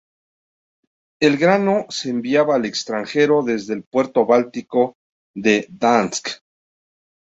[1.21, 4.95] El grano se enviaba al extranjero desde el puerto báltico
[5.35, 6.41] de Gdansk.